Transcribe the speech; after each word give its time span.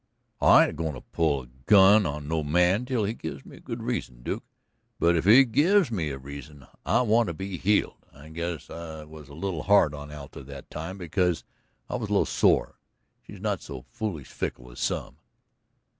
"I 0.41 0.61
ain't 0.63 0.71
a 0.71 0.73
goin' 0.73 0.95
to 0.95 1.01
pull 1.01 1.43
a 1.43 1.47
gun 1.67 2.07
on 2.07 2.27
no 2.27 2.41
man 2.43 2.85
till 2.87 3.03
he 3.03 3.13
gives 3.13 3.45
me 3.45 3.57
a 3.57 3.59
good 3.59 3.83
reason, 3.83 4.23
Duke, 4.23 4.43
but 4.97 5.15
if 5.15 5.25
he 5.25 5.45
gives 5.45 5.91
me 5.91 6.09
the 6.09 6.17
reason, 6.17 6.65
I 6.87 7.01
want 7.03 7.27
to 7.27 7.35
be 7.35 7.57
heeled. 7.59 8.03
I 8.11 8.29
guess 8.29 8.71
I 8.71 9.03
was 9.03 9.29
a 9.29 9.35
little 9.35 9.61
hard 9.61 9.93
on 9.93 10.11
Alta 10.11 10.41
that 10.41 10.71
time, 10.71 10.97
because 10.97 11.43
I 11.87 11.97
was 11.97 12.09
a 12.09 12.13
little 12.13 12.25
sore. 12.25 12.79
She's 13.27 13.41
not 13.41 13.61
so 13.61 13.85
foolish 13.91 14.29
fickle 14.31 14.71
as 14.71 14.79
some." 14.79 15.17